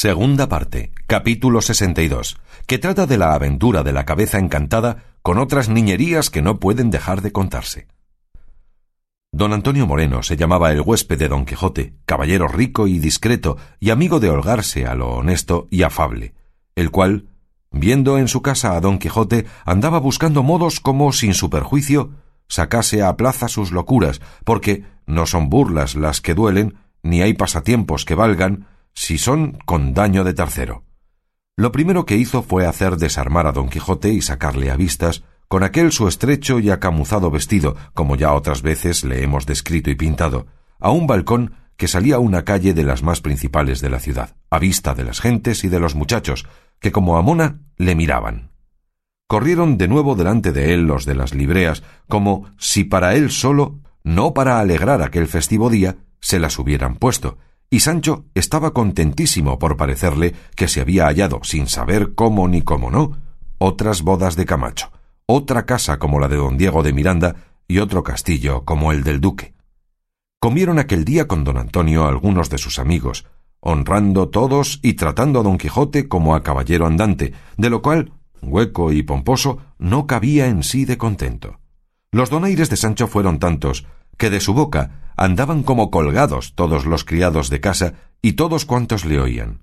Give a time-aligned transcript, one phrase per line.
[0.00, 5.68] Segunda parte, capítulo 62, que trata de la aventura de la cabeza encantada con otras
[5.68, 7.88] niñerías que no pueden dejar de contarse.
[9.32, 13.90] Don Antonio Moreno se llamaba el huésped de Don Quijote, caballero rico y discreto y
[13.90, 16.32] amigo de holgarse a lo honesto y afable,
[16.76, 17.26] el cual,
[17.72, 22.12] viendo en su casa a Don Quijote, andaba buscando modos como, sin su perjuicio,
[22.46, 28.04] sacase a plaza sus locuras, porque no son burlas las que duelen, ni hay pasatiempos
[28.04, 30.84] que valgan, si son con daño de tercero.
[31.56, 35.62] Lo primero que hizo fue hacer desarmar a don Quijote y sacarle a vistas con
[35.62, 40.46] aquel su estrecho y acamuzado vestido, como ya otras veces le hemos descrito y pintado,
[40.78, 44.36] a un balcón que salía a una calle de las más principales de la ciudad,
[44.50, 46.46] a vista de las gentes y de los muchachos,
[46.80, 48.50] que como a mona le miraban.
[49.26, 53.80] Corrieron de nuevo delante de él los de las libreas, como si para él solo,
[54.02, 57.38] no para alegrar aquel festivo día, se las hubieran puesto,
[57.70, 62.90] y Sancho estaba contentísimo por parecerle que se había hallado, sin saber cómo ni cómo
[62.90, 63.18] no,
[63.58, 64.90] otras bodas de Camacho,
[65.26, 69.20] otra casa como la de don Diego de Miranda y otro castillo como el del
[69.20, 69.54] duque.
[70.40, 73.26] Comieron aquel día con don Antonio algunos de sus amigos,
[73.60, 78.92] honrando todos y tratando a don Quijote como a caballero andante, de lo cual, hueco
[78.92, 81.58] y pomposo, no cabía en sí de contento.
[82.12, 83.84] Los donaires de Sancho fueron tantos
[84.16, 89.04] que de su boca andaban como colgados todos los criados de casa y todos cuantos
[89.04, 89.60] le oían.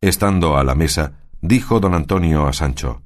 [0.00, 3.02] Estando a la mesa, dijo don Antonio a Sancho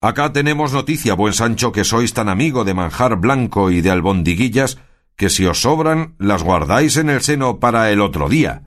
[0.00, 4.78] Acá tenemos noticia, buen Sancho, que sois tan amigo de manjar blanco y de albondiguillas,
[5.16, 8.62] que si os sobran las guardáis en el seno para el otro día.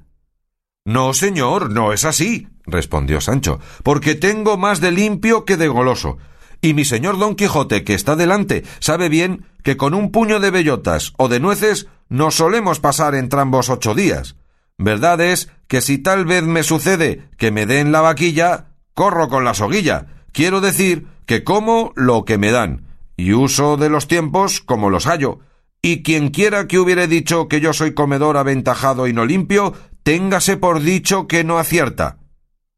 [0.83, 6.17] No, señor, no es así, respondió Sancho, porque tengo más de limpio que de goloso,
[6.61, 10.51] y mi señor don Quijote, que está delante, sabe bien que con un puño de
[10.51, 14.35] bellotas o de nueces nos solemos pasar entrambos ocho días.
[14.77, 19.43] Verdad es que si tal vez me sucede que me den la vaquilla, corro con
[19.43, 20.25] la soguilla.
[20.31, 22.85] Quiero decir que como lo que me dan,
[23.17, 25.39] y uso de los tiempos como los hallo.
[25.81, 29.73] Y quien quiera que hubiere dicho que yo soy comedor aventajado y no limpio,
[30.03, 32.19] téngase por dicho que no acierta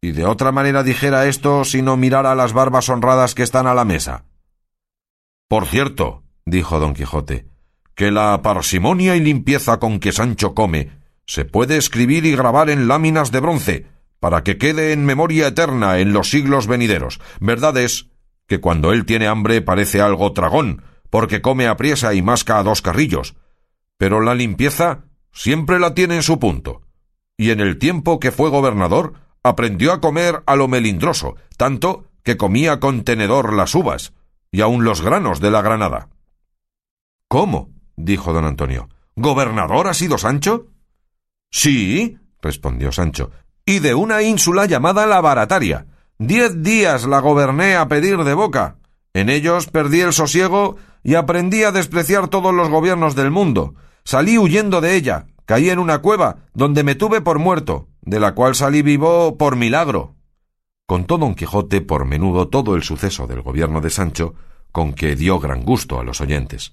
[0.04, 3.74] y de otra manera dijera esto si no mirara las barbas honradas que están a
[3.74, 4.26] la mesa.
[5.48, 7.48] Por cierto, dijo don Quijote,
[7.96, 10.92] que la parsimonia y limpieza con que Sancho come
[11.26, 13.88] se puede escribir y grabar en láminas de bronce,
[14.20, 17.20] para que quede en memoria eterna en los siglos venideros.
[17.40, 18.10] Verdad es
[18.48, 22.64] que cuando él tiene hambre parece algo tragón, porque come a priesa y masca a
[22.64, 23.36] dos carrillos.
[23.98, 26.82] Pero la limpieza siempre la tiene en su punto.
[27.38, 32.38] Y en el tiempo que fue gobernador, aprendió a comer a lo melindroso, tanto que
[32.38, 34.14] comía con tenedor las uvas
[34.52, 36.10] y aun los granos de la granada.
[37.28, 37.72] ¿Cómo?
[37.96, 38.90] Dijo don Antonio.
[39.16, 40.68] ¿Gobernador ha sido Sancho?
[41.52, 43.32] Sí, respondió Sancho,
[43.66, 45.86] y de una ínsula llamada la Barataria.
[46.18, 48.78] Diez días la goberné a pedir de boca.
[49.14, 53.76] En ellos perdí el sosiego y aprendí a despreciar todos los gobiernos del mundo.
[54.04, 58.34] Salí huyendo de ella, caí en una cueva, donde me tuve por muerto, de la
[58.34, 60.16] cual salí vivo por milagro.
[60.86, 64.34] Contó don Quijote por menudo todo el suceso del gobierno de Sancho,
[64.72, 66.72] con que dio gran gusto a los oyentes.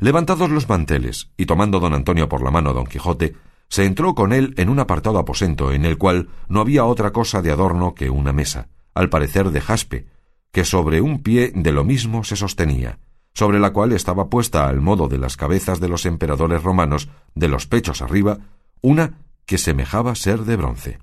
[0.00, 3.36] Levantados los manteles y tomando don Antonio por la mano don Quijote,
[3.68, 7.42] se entró con él en un apartado aposento en el cual no había otra cosa
[7.42, 10.06] de adorno que una mesa, al parecer de jaspe,
[10.52, 12.98] que sobre un pie de lo mismo se sostenía,
[13.34, 17.48] sobre la cual estaba puesta al modo de las cabezas de los emperadores romanos, de
[17.48, 18.38] los pechos arriba,
[18.80, 20.98] una que semejaba ser de bronce.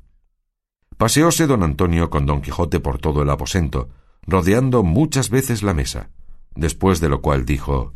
[0.98, 3.90] Paseóse don Antonio con don Quijote por todo el aposento,
[4.26, 6.10] rodeando muchas veces la mesa,
[6.56, 7.94] después de lo cual dijo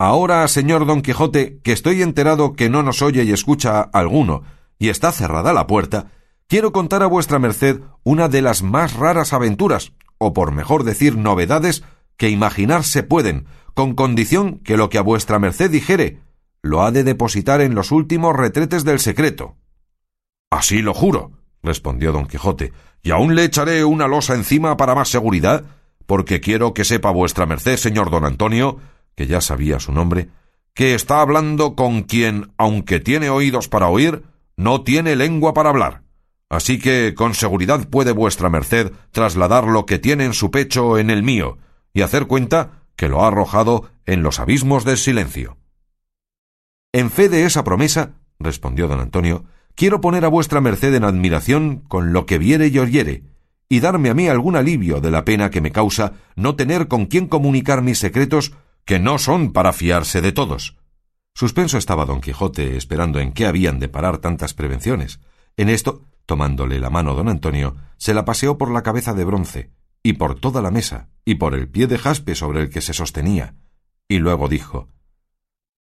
[0.00, 4.44] Ahora, señor don Quijote, que estoy enterado que no nos oye y escucha alguno,
[4.78, 6.12] y está cerrada la puerta,
[6.46, 11.16] quiero contar a vuestra merced una de las más raras aventuras, o por mejor decir
[11.16, 11.82] novedades,
[12.16, 16.20] que imaginarse pueden, con condición que lo que a vuestra merced dijere
[16.62, 19.56] lo ha de depositar en los últimos retretes del secreto.
[20.50, 21.32] Así lo juro,
[21.62, 22.72] respondió don Quijote,
[23.02, 25.64] y aún le echaré una losa encima para más seguridad,
[26.06, 28.78] porque quiero que sepa vuestra merced, señor don Antonio,
[29.18, 30.28] que ya sabía su nombre,
[30.74, 34.22] que está hablando con quien, aunque tiene oídos para oír,
[34.56, 36.04] no tiene lengua para hablar.
[36.48, 41.10] Así que con seguridad puede vuestra merced trasladar lo que tiene en su pecho en
[41.10, 41.58] el mío,
[41.92, 45.56] y hacer cuenta que lo ha arrojado en los abismos del silencio.
[46.92, 51.78] En fe de esa promesa, respondió don Antonio, quiero poner a vuestra merced en admiración
[51.88, 53.24] con lo que viere y oyere,
[53.68, 57.06] y darme a mí algún alivio de la pena que me causa no tener con
[57.06, 58.52] quién comunicar mis secretos
[58.88, 60.78] que no son para fiarse de todos.
[61.34, 65.20] Suspenso estaba don Quijote esperando en qué habían de parar tantas prevenciones,
[65.58, 69.72] En esto, tomándole la mano don Antonio, se la paseó por la cabeza de bronce,
[70.02, 72.94] y por toda la mesa, y por el pie de jaspe sobre el que se
[72.94, 73.56] sostenía,
[74.08, 74.88] y luego dijo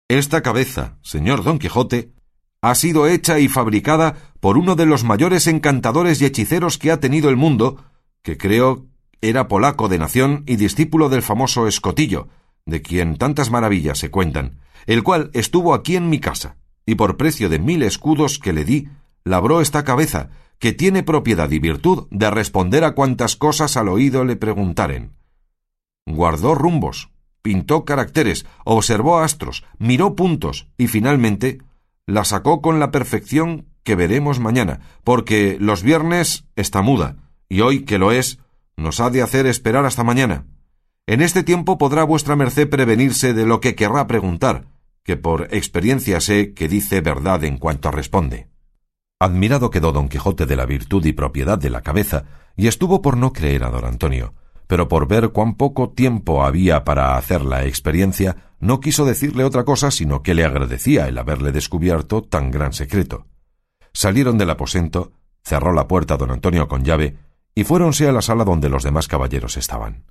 [0.08, 2.12] Esta cabeza, señor don Quijote,
[2.60, 7.00] ha sido hecha y fabricada por uno de los mayores encantadores y hechiceros que ha
[7.00, 7.82] tenido el mundo,
[8.20, 8.88] que creo
[9.22, 12.28] era polaco de nación y discípulo del famoso Escotillo,
[12.66, 17.16] de quien tantas maravillas se cuentan, el cual estuvo aquí en mi casa, y por
[17.16, 18.88] precio de mil escudos que le di,
[19.24, 24.24] labró esta cabeza, que tiene propiedad y virtud de responder a cuantas cosas al oído
[24.24, 25.12] le preguntaren.
[26.06, 27.10] Guardó rumbos,
[27.42, 31.58] pintó caracteres, observó astros, miró puntos y finalmente
[32.06, 37.16] la sacó con la perfección que veremos mañana, porque los viernes está muda,
[37.48, 38.38] y hoy que lo es,
[38.76, 40.44] nos ha de hacer esperar hasta mañana.
[41.10, 44.68] En este tiempo podrá vuestra merced prevenirse de lo que querrá preguntar,
[45.02, 48.46] que por experiencia sé que dice verdad en cuanto responde.
[49.18, 53.16] Admirado quedó don Quijote de la virtud y propiedad de la cabeza, y estuvo por
[53.16, 54.34] no creer a don Antonio,
[54.68, 59.64] pero por ver cuán poco tiempo había para hacer la experiencia, no quiso decirle otra
[59.64, 63.26] cosa sino que le agradecía el haberle descubierto tan gran secreto.
[63.92, 65.10] Salieron del aposento,
[65.42, 67.16] cerró la puerta don Antonio con llave,
[67.52, 70.04] y fuéronse a la sala donde los demás caballeros estaban.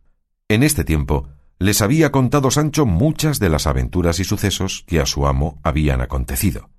[0.51, 1.27] En este tiempo
[1.59, 6.01] les había contado Sancho muchas de las aventuras y sucesos que a su amo habían
[6.01, 6.71] acontecido.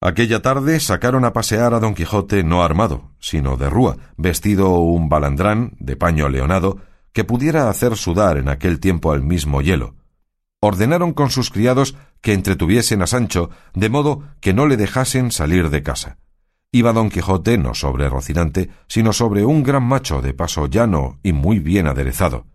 [0.00, 5.08] Aquella tarde sacaron a pasear a don Quijote no armado, sino de rúa, vestido un
[5.08, 6.78] balandrán de paño leonado
[7.12, 9.96] que pudiera hacer sudar en aquel tiempo al mismo hielo.
[10.60, 15.70] Ordenaron con sus criados que entretuviesen a Sancho, de modo que no le dejasen salir
[15.70, 16.18] de casa.
[16.74, 21.32] Iba don Quijote no sobre Rocinante, sino sobre un gran macho de paso llano y
[21.32, 22.46] muy bien aderezado.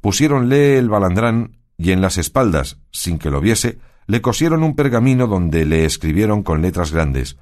[0.00, 3.78] Pusiéronle el balandrán y en las espaldas, sin que lo viese,
[4.08, 7.38] le cosieron un pergamino donde le escribieron con letras grandes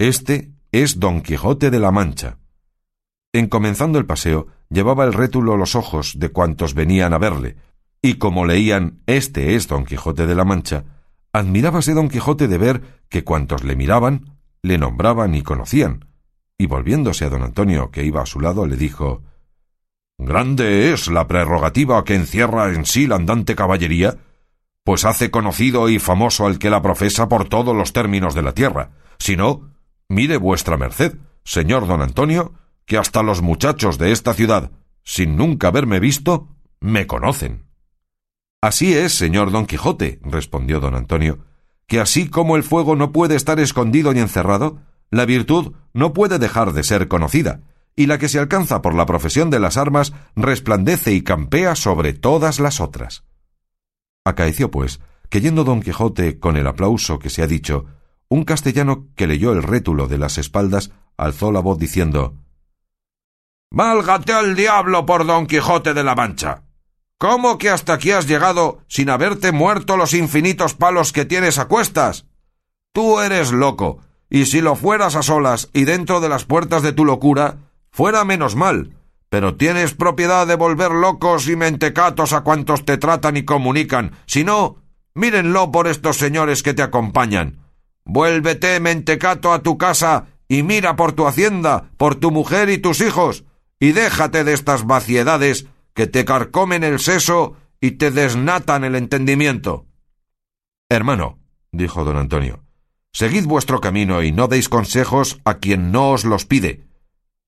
[0.00, 2.38] Este es Don Quijote de la Mancha.
[3.32, 7.54] En comenzando el paseo, llevaba el rétulo los ojos de cuantos venían a verle,
[8.02, 10.82] y como leían Este es Don Quijote de la Mancha,
[11.32, 14.31] admirábase Don Quijote de ver que cuantos le miraban,
[14.62, 16.06] le nombraban y conocían,
[16.56, 19.22] y volviéndose a don Antonio, que iba a su lado, le dijo
[20.18, 24.18] Grande es la prerrogativa que encierra en sí la andante caballería,
[24.84, 28.52] pues hace conocido y famoso al que la profesa por todos los términos de la
[28.52, 28.90] tierra.
[29.18, 29.72] Si no,
[30.08, 32.52] mire vuestra merced, señor don Antonio,
[32.86, 34.70] que hasta los muchachos de esta ciudad,
[35.02, 36.48] sin nunca haberme visto,
[36.80, 37.64] me conocen.
[38.60, 41.40] Así es, señor don Quijote, respondió don Antonio,
[41.86, 44.80] que así como el fuego no puede estar escondido ni encerrado,
[45.10, 47.60] la virtud no puede dejar de ser conocida,
[47.94, 52.14] y la que se alcanza por la profesión de las armas resplandece y campea sobre
[52.14, 53.24] todas las otras.
[54.24, 57.86] Acaeció, pues, que yendo don Quijote con el aplauso que se ha dicho,
[58.28, 62.36] un castellano que leyó el rétulo de las espaldas alzó la voz diciendo
[63.70, 66.62] Válgate al diablo por don Quijote de la Mancha.
[67.22, 71.66] ¿Cómo que hasta aquí has llegado sin haberte muerto los infinitos palos que tienes a
[71.66, 72.26] cuestas?
[72.92, 76.92] Tú eres loco, y si lo fueras a solas y dentro de las puertas de
[76.92, 77.58] tu locura,
[77.92, 78.96] fuera menos mal,
[79.28, 84.16] pero tienes propiedad de volver locos y mentecatos a cuantos te tratan y comunican.
[84.26, 84.82] Si no,
[85.14, 87.60] mírenlo por estos señores que te acompañan.
[88.04, 93.00] Vuélvete, mentecato, a tu casa y mira por tu hacienda, por tu mujer y tus
[93.00, 93.44] hijos,
[93.78, 99.86] y déjate de estas vaciedades que te carcomen el seso y te desnatan el entendimiento.
[100.88, 101.38] Hermano,
[101.70, 102.64] dijo don Antonio,
[103.12, 106.92] seguid vuestro camino y no deis consejos a quien no os los pide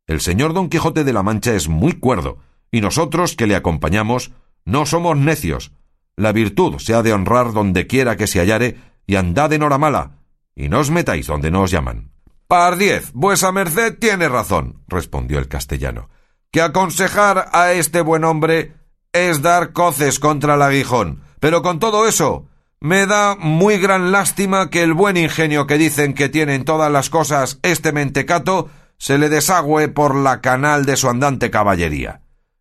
[0.06, 2.38] el señor Don Quijote de la Mancha es muy cuerdo,
[2.70, 4.32] y nosotros que le acompañamos
[4.66, 5.72] no somos necios.
[6.16, 9.78] La virtud se ha de honrar donde quiera que se hallare, y andad en hora
[9.78, 10.18] mala,
[10.54, 12.10] y no os metáis donde no os llaman.
[12.48, 16.10] Pardiez, vuesa merced tiene razón, respondió el castellano,
[16.54, 18.74] que aconsejar a este buen hombre
[19.12, 21.24] es dar coces contra el aguijón.
[21.40, 22.46] Pero con todo eso,
[22.78, 26.92] me da muy gran lástima que el buen ingenio que dicen que tiene en todas
[26.92, 32.20] las cosas este mentecato se le desagüe por la canal de su andante caballería.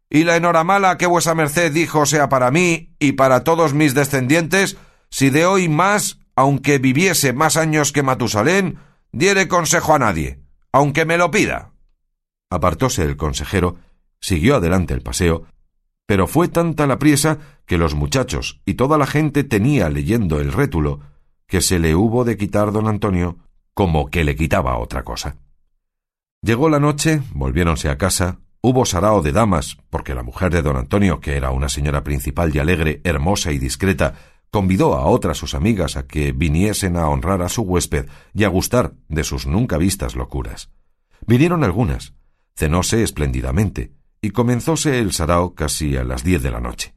[0.09, 4.75] Y la enhoramala que vuesa merced dijo sea para mí y para todos mis descendientes,
[5.11, 8.79] si de hoy más, aunque viviese más años que Matusalén,
[9.11, 10.39] diere consejo a nadie,
[10.71, 11.72] aunque me lo pida.
[12.53, 13.77] Apartóse el consejero,
[14.21, 15.47] siguió adelante el paseo,
[16.05, 20.53] pero fue tanta la priesa que los muchachos y toda la gente tenía leyendo el
[20.53, 20.99] rétulo
[21.47, 23.39] que se le hubo de quitar don Antonio
[23.73, 25.37] como que le quitaba otra cosa.
[26.43, 30.77] Llegó la noche, volviéronse a casa, hubo sarao de damas, porque la mujer de don
[30.77, 34.13] Antonio, que era una señora principal y alegre, hermosa y discreta,
[34.51, 38.49] convidó a otras sus amigas a que viniesen a honrar a su huésped y a
[38.49, 40.69] gustar de sus nunca vistas locuras.
[41.25, 42.13] Vinieron algunas,
[42.55, 43.91] cenóse espléndidamente,
[44.21, 46.93] y comenzóse el sarao casi a las diez de la noche.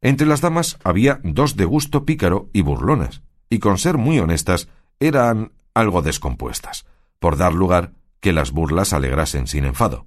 [0.00, 4.68] Entre las damas había dos de gusto pícaro y burlonas, y con ser muy honestas
[5.00, 6.86] eran algo descompuestas,
[7.18, 10.06] por dar lugar que las burlas alegrasen sin enfado.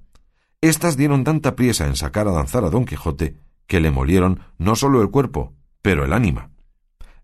[0.62, 3.38] Estas dieron tanta priesa en sacar a danzar a don Quijote
[3.68, 6.50] que le molieron no sólo el cuerpo, pero el ánima.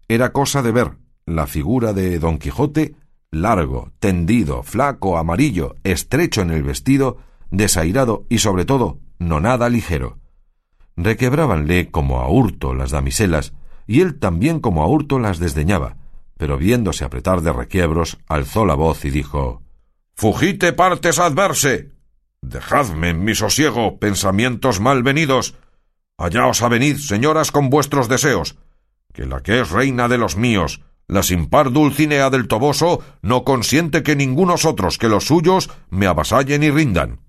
[0.07, 2.95] Era cosa de ver la figura de don Quijote
[3.33, 7.17] largo, tendido, flaco, amarillo, estrecho en el vestido,
[7.53, 10.17] desairado y sobre todo no nada ligero.
[10.97, 13.53] Requebrábanle como a hurto las damiselas,
[13.87, 15.97] y él también como a hurto las desdeñaba,
[16.37, 19.61] pero viéndose apretar de requiebros, alzó la voz y dijo
[20.15, 21.91] Fugite partes adverse.
[22.41, 25.55] Dejadme en mi sosiego, pensamientos mal venidos.
[26.17, 28.57] Allá os avenid, señoras, con vuestros deseos,
[29.13, 33.43] que la que es reina de los míos, la sin par Dulcinea del Toboso, no
[33.43, 37.19] consiente que ningunos otros que los suyos me avasallen y rindan.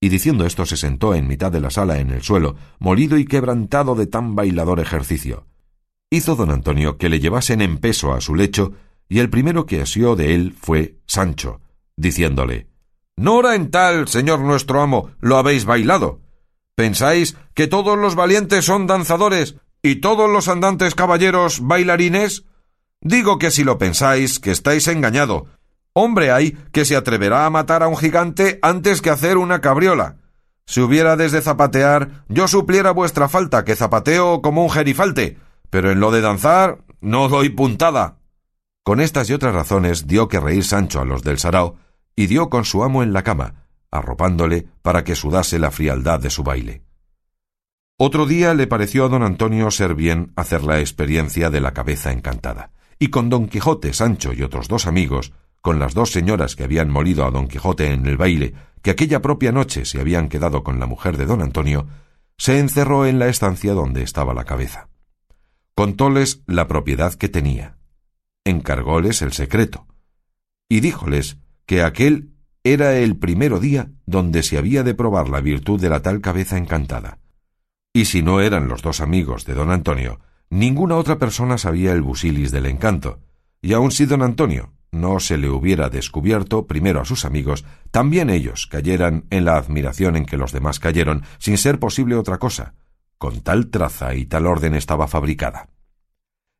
[0.00, 3.24] Y diciendo esto se sentó en mitad de la sala en el suelo, molido y
[3.24, 5.46] quebrantado de tan bailador ejercicio.
[6.10, 8.72] Hizo don Antonio que le llevasen en peso a su lecho,
[9.08, 11.60] y el primero que asió de él fue Sancho,
[11.96, 12.68] diciéndole
[13.16, 16.20] Nora en tal, señor nuestro amo, lo habéis bailado.
[16.76, 22.44] ¿Pensáis que todos los valientes son danzadores y todos los andantes caballeros bailarines?
[23.00, 25.46] Digo que si lo pensáis, que estáis engañado.
[26.00, 30.18] Hombre hay que se atreverá a matar a un gigante antes que hacer una cabriola.
[30.64, 35.38] Si hubiera desde zapatear, yo supliera vuestra falta, que zapateo como un gerifalte,
[35.70, 38.18] pero en lo de danzar no doy puntada.
[38.84, 41.78] Con estas y otras razones dio que reír Sancho a los del sarao,
[42.14, 46.30] y dio con su amo en la cama, arropándole para que sudase la frialdad de
[46.30, 46.84] su baile.
[47.96, 52.12] Otro día le pareció a don Antonio ser bien hacer la experiencia de la cabeza
[52.12, 56.64] encantada, y con don Quijote, Sancho y otros dos amigos, con las dos señoras que
[56.64, 60.62] habían molido a don Quijote en el baile, que aquella propia noche se habían quedado
[60.62, 61.86] con la mujer de don Antonio,
[62.36, 64.88] se encerró en la estancia donde estaba la cabeza.
[65.74, 67.76] Contóles la propiedad que tenía,
[68.44, 69.86] encargóles el secreto,
[70.68, 72.32] y díjoles que aquel
[72.64, 76.56] era el primero día donde se había de probar la virtud de la tal cabeza
[76.56, 77.18] encantada.
[77.92, 82.02] Y si no eran los dos amigos de don Antonio, ninguna otra persona sabía el
[82.02, 83.20] busilis del encanto,
[83.60, 88.30] y aun si don Antonio no se le hubiera descubierto primero a sus amigos, también
[88.30, 92.74] ellos cayeran en la admiración en que los demás cayeron, sin ser posible otra cosa.
[93.18, 95.68] Con tal traza y tal orden estaba fabricada.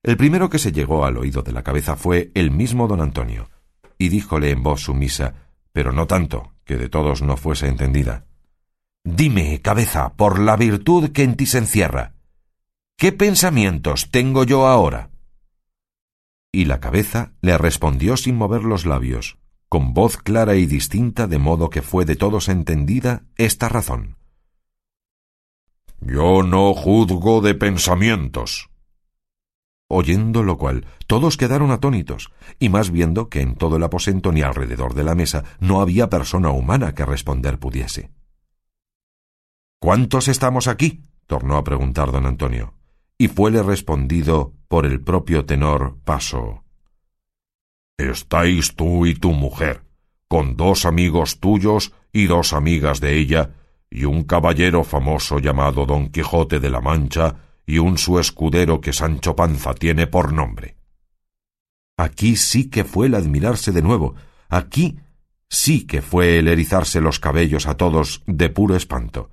[0.02, 3.50] El primero que se llegó al oído de la cabeza fue el mismo don Antonio,
[3.98, 5.34] y díjole en voz sumisa,
[5.72, 8.26] pero no tanto, que de todos no fuese entendida.
[9.04, 12.14] Dime, cabeza, por la virtud que en ti se encierra,
[12.96, 15.10] ¿qué pensamientos tengo yo ahora?
[16.52, 19.38] Y la cabeza le respondió sin mover los labios,
[19.68, 24.16] con voz clara y distinta, de modo que fue de todos entendida esta razón.
[26.00, 28.70] Yo no juzgo de pensamientos,
[29.88, 34.42] oyendo lo cual todos quedaron atónitos, y más viendo que en todo el aposento ni
[34.42, 38.10] alrededor de la mesa no había persona humana que responder pudiese.
[39.80, 41.02] ¿Cuántos estamos aquí?
[41.26, 42.74] tornó a preguntar don Antonio,
[43.18, 46.62] y fuele respondido por el propio tenor Paso.
[47.98, 49.82] Estáis tú y tu mujer,
[50.28, 53.50] con dos amigos tuyos y dos amigas de ella,
[53.90, 57.34] y un caballero famoso llamado Don Quijote de la Mancha,
[57.66, 60.76] y un su escudero que Sancho Panza tiene por nombre.
[61.96, 64.14] Aquí sí que fue el admirarse de nuevo,
[64.48, 65.00] aquí
[65.50, 69.30] sí que fue el erizarse los cabellos a todos de puro espanto.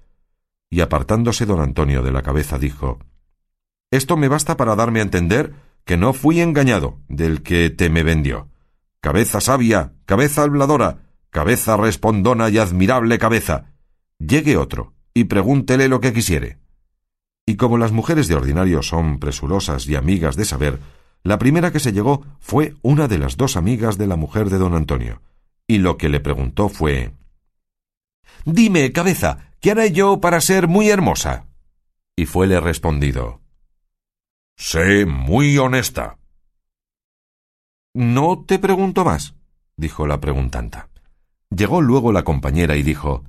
[0.71, 2.99] Y apartándose don Antonio de la cabeza dijo
[3.95, 5.53] Esto me basta para darme a entender
[5.85, 8.49] que no fui engañado del que te me vendió.
[8.99, 10.97] Cabeza sabia, cabeza habladora,
[11.29, 13.71] cabeza respondona y admirable cabeza.
[14.19, 16.57] Llegue otro y pregúntele lo que quisiere.
[17.45, 20.81] Y como las mujeres de ordinario son presurosas y amigas de saber,
[21.23, 24.57] la primera que se llegó fue una de las dos amigas de la mujer de
[24.57, 25.21] don Antonio,
[25.67, 27.13] y lo que le preguntó fue
[28.43, 31.45] Dime, cabeza, ¿qué haré yo para ser muy hermosa?
[32.17, 33.44] Y fuele respondido
[34.57, 36.17] Sé muy honesta.
[37.93, 39.35] No te pregunto más,
[39.77, 40.89] dijo la preguntanta.
[41.49, 43.23] Llegó luego la compañera y dijo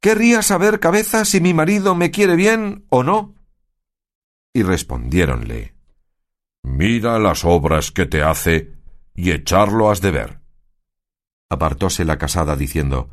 [0.00, 3.34] Querría saber, cabeza, si mi marido me quiere bien o no.
[4.52, 5.74] Y respondiéronle
[6.62, 8.72] Mira las obras que te hace
[9.14, 10.40] y echarlo has de ver.
[11.48, 13.10] Apartóse la casada diciendo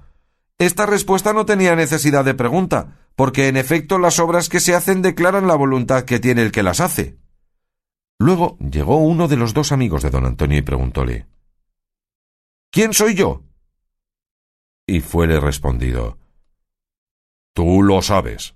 [0.57, 5.01] Esta respuesta no tenía necesidad de pregunta, porque en efecto las obras que se hacen
[5.01, 7.17] declaran la voluntad que tiene el que las hace.
[8.19, 11.27] Luego llegó uno de los dos amigos de don Antonio y preguntóle
[12.69, 13.43] ¿Quién soy yo?
[14.85, 16.17] Y fuele respondido
[17.53, 18.55] Tú lo sabes.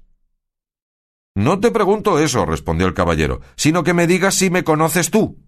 [1.36, 5.39] No te pregunto eso, respondió el caballero, sino que me digas si me conoces tú.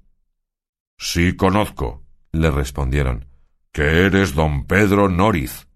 [0.98, 3.28] Sí conozco, le respondieron,
[3.72, 5.68] que eres don Pedro Noriz.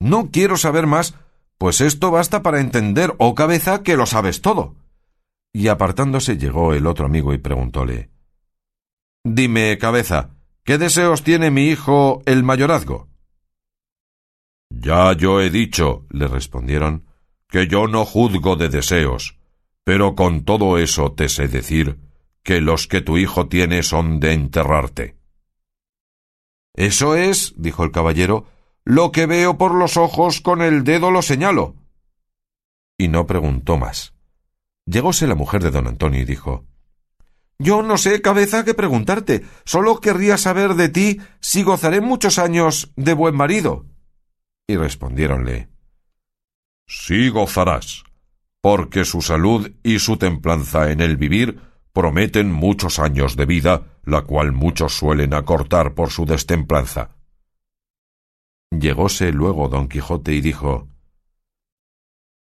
[0.00, 1.14] No quiero saber más,
[1.58, 4.74] pues esto basta para entender, oh cabeza, que lo sabes todo.
[5.56, 8.10] Y apartándose llegó el otro amigo y preguntóle
[9.24, 13.08] Dime, cabeza, ¿qué deseos tiene mi hijo el mayorazgo?
[14.68, 17.06] Ya yo he dicho, le respondieron,
[17.48, 19.38] que yo no juzgo de deseos,
[19.82, 22.00] pero con todo eso te sé decir
[22.42, 25.16] que los que tu hijo tiene son de enterrarte.
[26.74, 28.44] Eso es, dijo el caballero,
[28.84, 31.76] lo que veo por los ojos con el dedo lo señalo.
[32.98, 34.15] Y no preguntó más.
[34.86, 36.64] Llegóse la mujer de don Antonio y dijo
[37.58, 39.44] Yo no sé, cabeza, qué preguntarte.
[39.64, 43.86] Solo querría saber de ti si gozaré muchos años de buen marido.
[44.68, 45.68] Y respondiéronle
[46.88, 48.04] Sí gozarás,
[48.60, 51.60] porque su salud y su templanza en el vivir
[51.92, 57.16] prometen muchos años de vida, la cual muchos suelen acortar por su destemplanza.
[58.70, 60.88] Llegóse luego don Quijote y dijo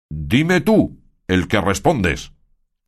[0.09, 2.33] Dime tú, el que respondes,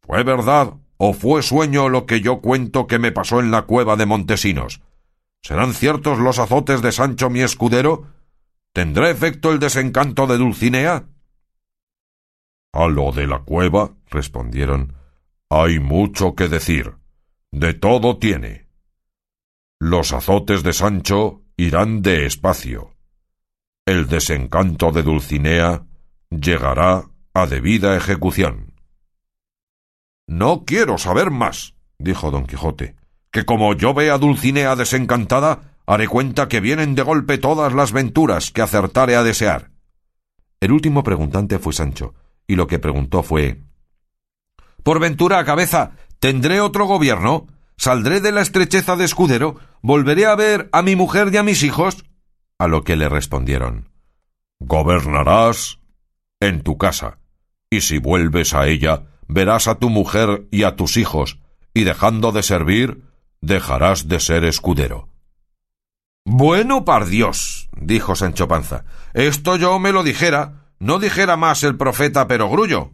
[0.01, 3.95] ¿fue verdad o fue sueño lo que yo cuento que me pasó en la cueva
[3.95, 4.81] de Montesinos?
[5.43, 8.07] ¿Serán ciertos los azotes de Sancho mi escudero?
[8.73, 11.05] ¿Tendrá efecto el desencanto de Dulcinea?
[12.73, 14.95] A lo de la cueva, respondieron,
[15.49, 16.95] hay mucho que decir.
[17.51, 18.67] De todo tiene.
[19.79, 22.95] Los azotes de Sancho irán de espacio.
[23.85, 25.85] El desencanto de Dulcinea
[26.29, 28.73] llegará a debida ejecución.
[30.27, 32.95] No quiero saber más, dijo don Quijote,
[33.31, 37.91] que como yo vea a Dulcinea desencantada, haré cuenta que vienen de golpe todas las
[37.91, 39.71] venturas que acertare a desear.
[40.59, 42.13] El último preguntante fue Sancho,
[42.47, 43.61] y lo que preguntó fue
[44.83, 47.47] Por ventura, cabeza, ¿tendré otro gobierno?
[47.77, 49.55] ¿Saldré de la estrecheza de escudero?
[49.81, 52.05] ¿Volveré a ver a mi mujer y a mis hijos?
[52.59, 53.89] A lo que le respondieron
[54.59, 55.79] Gobernarás
[56.39, 57.17] en tu casa,
[57.71, 61.39] y si vuelves a ella, verás a tu mujer y a tus hijos,
[61.73, 63.05] y dejando de servir,
[63.39, 65.07] dejarás de ser escudero.
[66.25, 71.77] Bueno, par Dios, dijo Sancho Panza, esto yo me lo dijera, no dijera más el
[71.77, 72.91] profeta Perogrullo.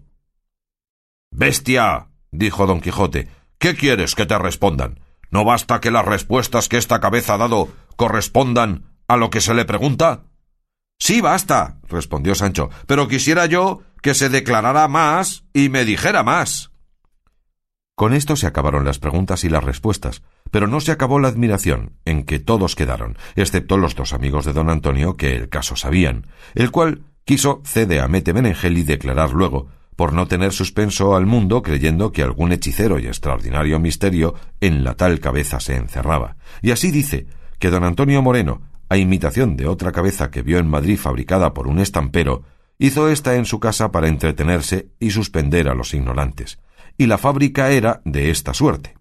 [1.32, 5.00] Bestia, dijo don Quijote, ¿qué quieres que te respondan?
[5.32, 9.56] ¿No basta que las respuestas que esta cabeza ha dado correspondan a lo que se
[9.56, 10.27] le pregunta?
[11.00, 16.72] Sí, basta, respondió Sancho, pero quisiera yo que se declarara más y me dijera más.
[17.96, 21.94] Con esto se acabaron las preguntas y las respuestas, pero no se acabó la admiración,
[22.06, 26.28] en que todos quedaron, excepto los dos amigos de don Antonio que el caso sabían,
[26.54, 31.64] el cual quiso cede a Mete Benengeli declarar luego, por no tener suspenso al mundo
[31.64, 36.38] creyendo que algún hechicero y extraordinario misterio en la tal cabeza se encerraba.
[36.62, 37.26] Y así dice
[37.58, 41.68] que don Antonio Moreno, a imitación de otra cabeza que vio en Madrid fabricada por
[41.68, 42.44] un estampero,
[42.80, 46.60] hizo ésta en su casa para entretenerse y suspender a los ignorantes.
[46.98, 48.96] Y la fábrica era de esta suerte.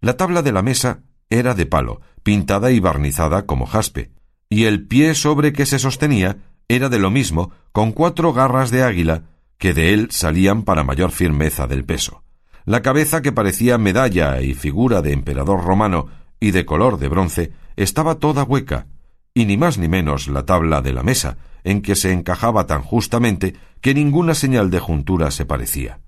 [0.00, 1.00] La tabla de la mesa
[1.30, 4.10] era de palo, pintada y barnizada como jaspe,
[4.48, 8.82] y el pie sobre que se sostenía era de lo mismo, con cuatro garras de
[8.82, 9.24] águila,
[9.58, 12.22] que de él salían para mayor firmeza del peso.
[12.64, 16.06] La cabeza, que parecía medalla y figura de emperador romano
[16.40, 18.86] y de color de bronce, estaba toda hueca,
[19.34, 22.82] y ni más ni menos la tabla de la mesa, en que se encajaba tan
[22.82, 26.00] justamente que ninguna señal de juntura se parecía.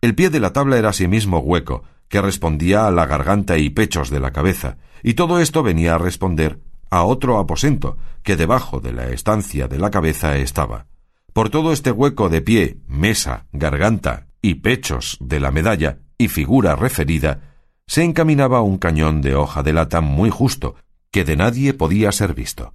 [0.00, 4.10] El pie de la tabla era asimismo hueco, que respondía a la garganta y pechos
[4.10, 8.92] de la cabeza, y todo esto venía a responder a otro aposento que debajo de
[8.92, 10.86] la estancia de la cabeza estaba.
[11.32, 16.76] Por todo este hueco de pie, mesa, garganta y pechos de la medalla y figura
[16.76, 17.40] referida,
[17.86, 20.76] se encaminaba un cañón de hoja de lata muy justo,
[21.14, 22.74] que de nadie podía ser visto.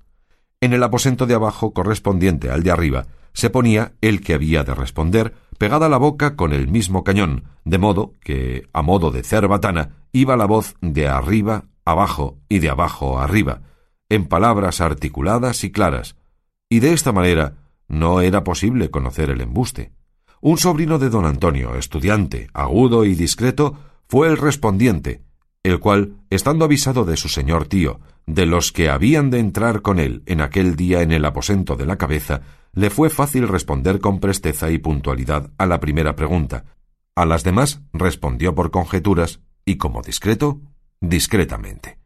[0.62, 4.73] En el aposento de abajo correspondiente al de arriba se ponía el que había de
[4.73, 10.06] responder, pegada la boca con el mismo cañón, de modo que, a modo de cerbatana,
[10.13, 13.63] iba la voz de arriba abajo y de abajo arriba,
[14.08, 16.15] en palabras articuladas y claras,
[16.69, 17.56] y de esta manera
[17.89, 19.91] no era posible conocer el embuste.
[20.39, 23.75] Un sobrino de don Antonio, estudiante, agudo y discreto,
[24.08, 25.23] fue el respondiente,
[25.63, 30.00] el cual, estando avisado de su señor tío, de los que habían de entrar con
[30.00, 32.41] él en aquel día en el aposento de la cabeza,
[32.74, 36.65] le fue fácil responder con presteza y puntualidad a la primera pregunta.
[37.15, 40.62] A las demás respondió por conjeturas y como discreto,
[41.02, 41.98] discretamente.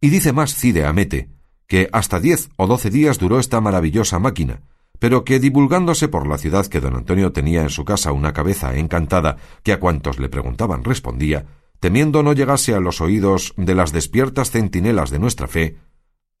[0.00, 1.30] Y dice más Cide Amete,
[1.66, 4.60] que hasta diez o doce días duró esta maravillosa máquina,
[4.98, 8.76] pero que divulgándose por la ciudad que don Antonio tenía en su casa una cabeza
[8.76, 11.46] encantada que a cuantos le preguntaban respondía,
[11.84, 15.76] temiendo no llegase a los oídos de las despiertas centinelas de nuestra fe,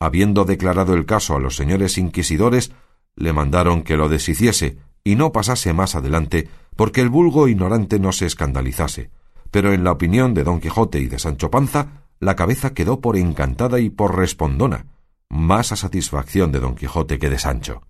[0.00, 2.72] habiendo declarado el caso a los señores inquisidores,
[3.14, 8.10] le mandaron que lo deshiciese y no pasase más adelante, porque el vulgo ignorante no
[8.12, 9.10] se escandalizase.
[9.50, 13.18] Pero en la opinión de don Quijote y de Sancho Panza, la cabeza quedó por
[13.18, 14.86] encantada y por respondona,
[15.28, 17.82] más a satisfacción de don Quijote que de Sancho.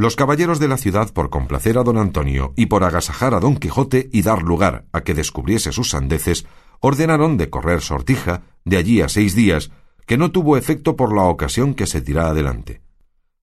[0.00, 3.56] Los caballeros de la ciudad, por complacer a don Antonio y por agasajar a don
[3.56, 6.46] Quijote y dar lugar a que descubriese sus sandeces,
[6.80, 9.70] ordenaron de correr sortija de allí a seis días,
[10.06, 12.80] que no tuvo efecto por la ocasión que se tirá adelante.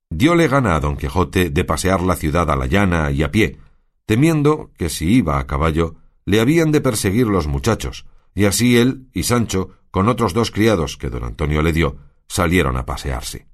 [0.10, 3.60] Diole gana a don Quijote de pasear la ciudad a la llana y a pie,
[4.08, 9.10] temiendo que si iba a caballo le habían de perseguir los muchachos, y así él
[9.13, 13.46] y Sancho, con otros dos criados que don Antonio le dio, salieron a pasearse.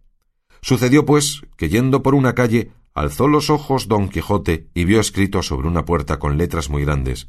[0.61, 5.41] Sucedió, pues, que yendo por una calle, alzó los ojos don Quijote y vio escrito
[5.43, 7.27] sobre una puerta con letras muy grandes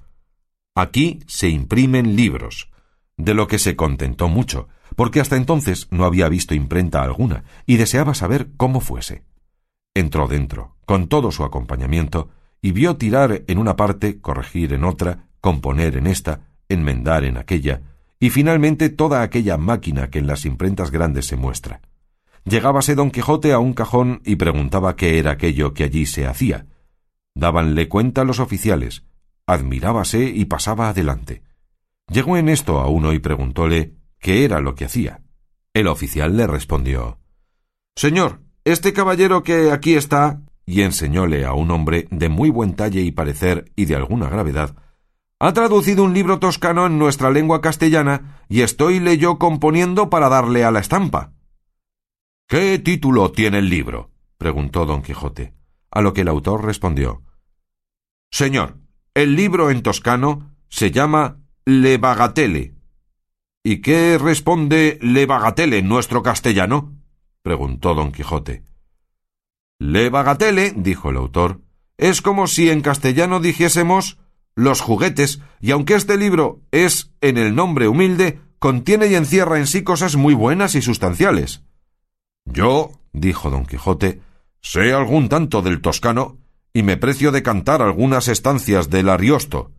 [0.77, 2.69] Aquí se imprimen libros,
[3.17, 7.77] de lo que se contentó mucho, porque hasta entonces no había visto imprenta alguna, y
[7.77, 9.23] deseaba saber cómo fuese.
[9.95, 15.29] Entró dentro, con todo su acompañamiento, y vio tirar en una parte, corregir en otra,
[15.41, 17.83] componer en esta, enmendar en aquella,
[18.19, 21.83] y finalmente toda aquella máquina que en las imprentas grandes se muestra.
[22.45, 26.67] Llegábase don Quijote a un cajón y preguntaba qué era aquello que allí se hacía.
[27.35, 29.05] Dábanle cuenta los oficiales,
[29.47, 31.43] admirábase y pasaba adelante.
[32.09, 35.23] Llegó en esto a uno y preguntóle qué era lo que hacía.
[35.73, 37.19] El oficial le respondió
[37.97, 43.01] Señor, este caballero que aquí está, y enseñóle a un hombre de muy buen talle
[43.03, 44.75] y parecer y de alguna gravedad,
[45.39, 50.65] ha traducido un libro toscano en nuestra lengua castellana y estoy yo componiendo para darle
[50.65, 51.34] a la estampa.
[52.47, 54.11] ¿Qué título tiene el libro?
[54.37, 55.55] preguntó don Quijote,
[55.91, 57.23] a lo que el autor respondió
[58.31, 58.77] Señor,
[59.15, 62.75] el libro en toscano se llama Le Bagatele.
[63.63, 66.93] ¿Y qué responde Le Bagatele en nuestro castellano?
[67.43, 68.63] preguntó don Quijote.
[69.79, 71.63] Le Bagatele, dijo el autor,
[71.97, 74.19] es como si en castellano dijésemos
[74.55, 79.67] los juguetes, y aunque este libro es en el nombre humilde, contiene y encierra en
[79.67, 81.63] sí cosas muy buenas y sustanciales.
[82.45, 84.21] Yo, dijo don Quijote,
[84.61, 86.39] sé algún tanto del toscano
[86.73, 89.73] y me precio de cantar algunas estancias del Ariosto.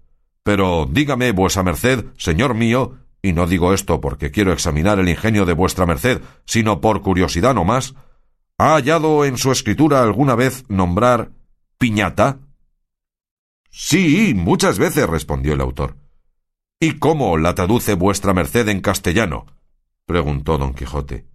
[0.43, 5.45] Pero dígame vuesa merced, señor mío, y no digo esto porque quiero examinar el ingenio
[5.45, 7.95] de vuestra merced, sino por curiosidad no más,
[8.57, 11.31] ¿ha hallado en su escritura alguna vez nombrar
[11.77, 12.39] piñata?
[13.69, 15.97] Sí, muchas veces, respondió el autor.
[16.79, 19.47] ¿Y cómo la traduce vuestra merced en castellano?
[20.05, 21.25] preguntó don Quijote.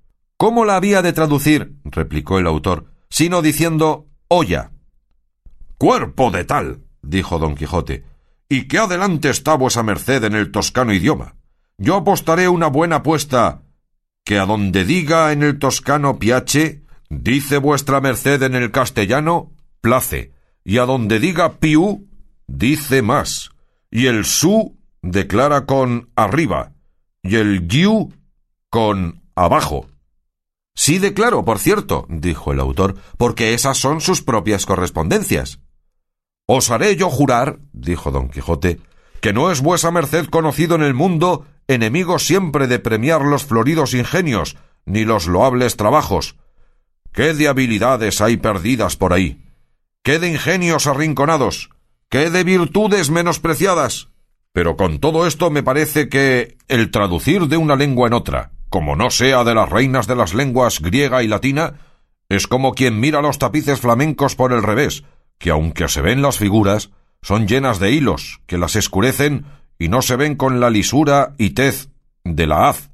[0.41, 1.75] ¿Cómo la había de traducir?
[1.85, 4.71] replicó el autor, sino diciendo olla.
[5.77, 8.07] Cuerpo de tal, dijo don Quijote,
[8.49, 11.37] y qué adelante está vuesa merced en el toscano idioma.
[11.77, 13.65] Yo apostaré una buena apuesta,
[14.25, 20.33] que a donde diga en el toscano piache, dice vuestra merced en el castellano place,
[20.65, 22.09] y a donde diga piu,
[22.47, 23.51] dice más,
[23.91, 26.73] y el su declara con arriba,
[27.23, 28.15] y el giu
[28.71, 29.90] con abajo.
[30.75, 35.61] Sí declaro, por cierto, dijo el autor, porque esas son sus propias correspondencias.
[36.47, 38.81] Os haré yo jurar, dijo don Quijote,
[39.21, 43.95] que no es vuesa merced conocido en el mundo enemigo siempre de premiar los floridos
[43.95, 44.57] ingenios,
[44.87, 46.37] ni los loables trabajos.
[47.13, 49.45] ¿Qué de habilidades hay perdidas por ahí?
[50.03, 51.71] ¿Qué de ingenios arrinconados?
[52.09, 54.09] ¿Qué de virtudes menospreciadas?
[54.53, 58.97] Pero con todo esto me parece que el traducir de una lengua en otra, como
[58.97, 61.75] no sea de las reinas de las lenguas griega y latina,
[62.29, 65.03] es como quien mira los tapices flamencos por el revés,
[65.39, 69.45] que aunque se ven las figuras, son llenas de hilos, que las escurecen
[69.79, 71.91] y no se ven con la lisura y tez
[72.25, 72.91] de la haz.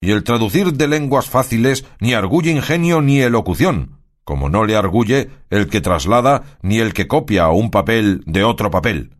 [0.00, 5.30] Y el traducir de lenguas fáciles ni arguye ingenio ni elocución, como no le arguye
[5.50, 9.14] el que traslada ni el que copia un papel de otro papel.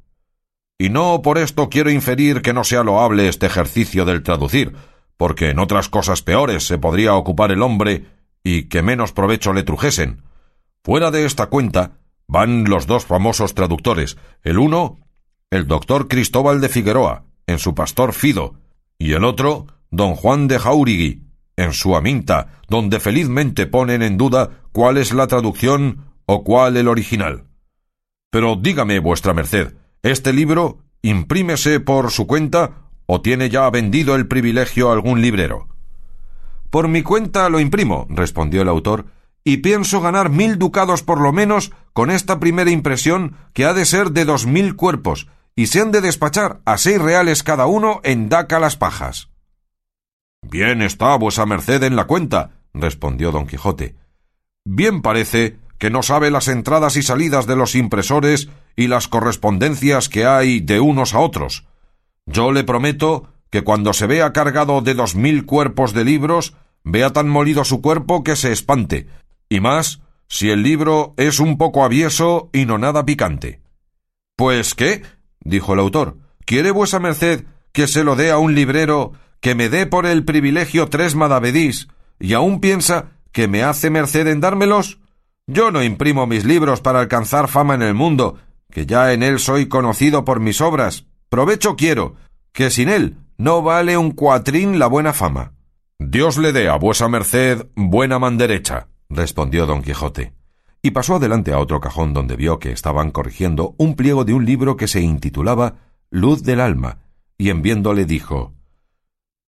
[0.78, 4.74] Y no por esto quiero inferir que no sea loable este ejercicio del traducir,
[5.18, 8.06] porque en otras cosas peores se podría ocupar el hombre
[8.42, 10.22] y que menos provecho le trujesen.
[10.82, 15.00] Fuera de esta cuenta van los dos famosos traductores, el uno,
[15.50, 18.54] el doctor Cristóbal de Figueroa, en su Pastor Fido,
[18.98, 21.24] y el otro, don Juan de Jaurigui,
[21.56, 26.86] en su Aminta, donde felizmente ponen en duda cuál es la traducción o cuál el
[26.86, 27.44] original.
[28.30, 34.28] Pero dígame vuestra merced, ¿este libro imprímese por su cuenta o tiene ya vendido el
[34.28, 35.66] privilegio a algún librero?
[36.68, 39.06] Por mi cuenta lo imprimo, respondió el autor,
[39.44, 43.86] y pienso ganar mil ducados por lo menos con esta primera impresión que ha de
[43.86, 48.00] ser de dos mil cuerpos, y se han de despachar a seis reales cada uno
[48.04, 49.30] en Daca las pajas.
[50.42, 53.96] Bien está vuesa merced en la cuenta, respondió don Quijote.
[54.66, 60.10] Bien parece que no sabe las entradas y salidas de los impresores y las correspondencias
[60.10, 61.66] que hay de unos a otros.
[62.30, 67.10] Yo le prometo que cuando se vea cargado de dos mil cuerpos de libros, vea
[67.10, 69.08] tan molido su cuerpo que se espante,
[69.48, 73.62] y más si el libro es un poco avieso y no nada picante.
[74.36, 75.02] Pues qué,
[75.40, 79.70] dijo el autor, ¿quiere vuesa merced que se lo dé a un librero que me
[79.70, 81.88] dé por el privilegio tres madavedís
[82.20, 84.98] y aún piensa que me hace merced en dármelos?
[85.46, 88.38] Yo no imprimo mis libros para alcanzar fama en el mundo,
[88.70, 91.07] que ya en él soy conocido por mis obras.
[91.28, 92.16] Provecho quiero,
[92.52, 95.52] que sin él no vale un cuatrín la buena fama.
[95.98, 100.32] Dios le dé a vuesa merced buena manderecha, respondió don Quijote,
[100.80, 104.46] y pasó adelante a otro cajón donde vio que estaban corrigiendo un pliego de un
[104.46, 105.76] libro que se intitulaba
[106.10, 107.00] Luz del alma,
[107.36, 108.54] y en viéndole dijo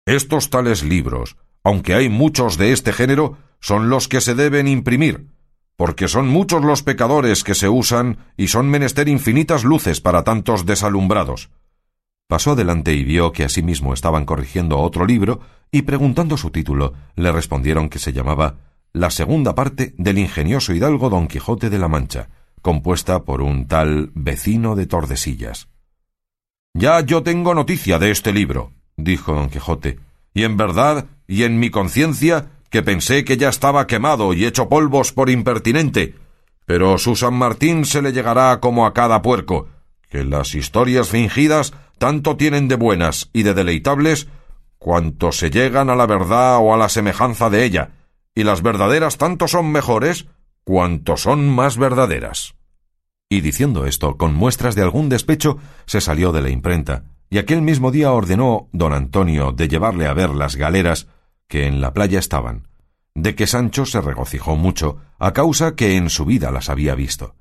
[0.05, 5.29] Estos tales libros, aunque hay muchos de este género, son los que se deben imprimir,
[5.77, 10.67] porque son muchos los pecadores que se usan y son menester infinitas luces para tantos
[10.67, 11.51] desalumbrados.
[12.29, 15.41] Pasó adelante y vio que asimismo estaban corrigiendo otro libro,
[15.73, 18.57] y preguntando su título, le respondieron que se llamaba
[18.93, 22.29] La segunda parte del ingenioso hidalgo Don Quijote de la Mancha,
[22.61, 25.69] compuesta por un tal vecino de Tordesillas.
[26.75, 29.99] Ya yo tengo noticia de este libro, dijo don Quijote,
[30.35, 34.69] y en verdad y en mi conciencia que pensé que ya estaba quemado y hecho
[34.69, 36.15] polvos por impertinente,
[36.67, 39.69] pero su San Martín se le llegará como a cada puerco,
[40.11, 44.29] que las historias fingidas tanto tienen de buenas y de deleitables
[44.79, 47.91] cuanto se llegan a la verdad o a la semejanza de ella,
[48.35, 50.27] y las verdaderas tanto son mejores
[50.65, 52.55] cuanto son más verdaderas.
[53.29, 57.63] Y diciendo esto, con muestras de algún despecho, se salió de la imprenta, y aquel
[57.63, 61.09] mismo día ordenó don Antonio de llevarle a ver las galeras
[61.47, 62.69] que en la playa estaban,
[63.15, 67.35] de que Sancho se regocijó mucho, a causa que en su vida las había visto.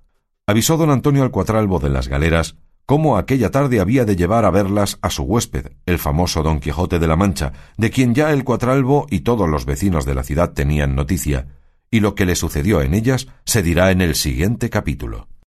[0.45, 2.55] Avisó don Antonio al cuatralbo de las galeras
[2.87, 6.99] cómo aquella tarde había de llevar a verlas a su huésped, el famoso don Quijote
[6.99, 10.53] de la Mancha, de quien ya el cuatralbo y todos los vecinos de la ciudad
[10.53, 11.47] tenían noticia,
[11.91, 15.27] y lo que le sucedió en ellas se dirá en el siguiente capítulo.